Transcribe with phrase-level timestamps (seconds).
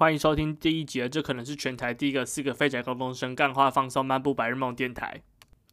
[0.00, 5.20] 欢迎收听第一集的，这可能是全台第一个四个废柴高中生干话放松漫步白日梦电台。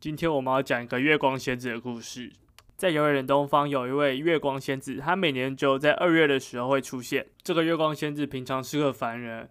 [0.02, 2.34] 今天我们要讲一个月光仙子的故事。
[2.76, 7.26] 在遥远的东方，有一位月光仙子，她每年只有在二月的时候会出现。
[7.42, 9.50] 这个月光仙子平常是个凡人，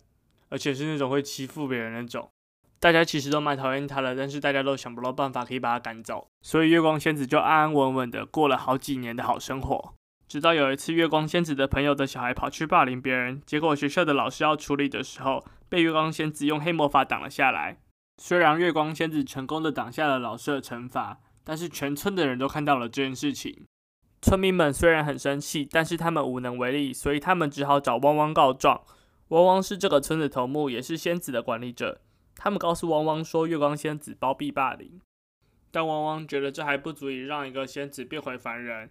[0.50, 2.28] 而且是那种会欺负别人那种。
[2.78, 9.94] 大家其实都蛮讨厌她的，但是大家都想不到办法可以把她赶走，所以月光仙子就安安稳稳的过了好几年的好生活。
[10.28, 17.78] 直到有一次，月光仙子的朋友的小孩跑去霸凌别人，结果学校的老师要处理的时候，被月光仙子用黑魔法挡了下来。
[18.18, 21.20] 虽然月光仙子成功的挡下了老师的惩罚。
[21.48, 23.66] 但是全村的人都看到了这件事情，
[24.20, 28.82] 村民们虽然很生气，但是他们无能为力，所以他们只好找汪汪告状。
[29.28, 32.00] 汪汪是这个村的头目，也是仙子的管理者。
[32.34, 35.00] 他们告诉汪汪说，月光仙子包庇霸凌，
[35.70, 38.90] 但汪汪觉得这还不足以让一个仙子变回凡人。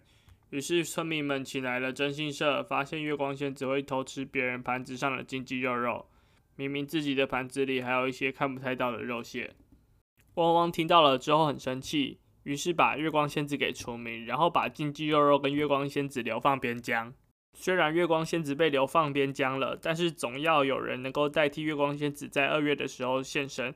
[0.50, 6.06] 于是村民们请来了征信社，发现月光仙子会偷吃别人盘子上的金鸡肉肉，
[6.56, 9.54] 明明自己的盘子里还有一些看不太到的肉馅。
[10.34, 12.20] 汪汪听到了之后很生气。
[12.44, 17.12] 于是把月光仙子给除名，然后把金鸡肉肉跟月光仙子流放边疆。
[17.54, 23.74] 虽然月光仙子被流放边疆了，但是总要有人能够代替月光仙子在二月的时候现身。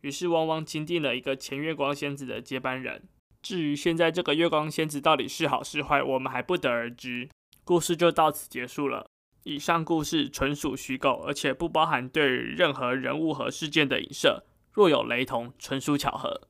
[0.00, 3.02] 于是汪汪钦定了一个前月光仙子的接班人。
[3.46, 7.28] 至于现在这个月光仙子到底是好是坏，我们还不得而知。
[7.62, 9.06] 故事就到此结束了。
[9.44, 14.42] 以上故事纯属虚构，而且不包含对任何人物和事件的影射。
[14.72, 16.48] 若有雷同，纯属巧合。